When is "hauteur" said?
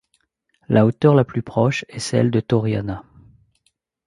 0.87-1.13